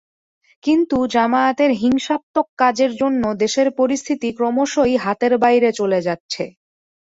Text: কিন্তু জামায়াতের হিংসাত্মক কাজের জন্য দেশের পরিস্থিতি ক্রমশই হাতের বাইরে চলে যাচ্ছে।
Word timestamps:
কিন্তু 0.63 0.97
জামায়াতের 1.13 1.71
হিংসাত্মক 1.81 2.47
কাজের 2.57 2.91
জন্য 3.01 3.23
দেশের 3.41 3.67
পরিস্থিতি 3.79 4.27
ক্রমশই 4.37 4.93
হাতের 5.03 5.33
বাইরে 5.43 5.69
চলে 5.79 5.99
যাচ্ছে। 6.07 6.43